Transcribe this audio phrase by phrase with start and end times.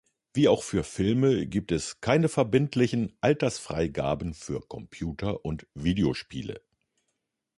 [0.33, 6.59] Wie auch für Filme gibt es keine verbindlichen Altersfreigaben für Computer- und Videospiele.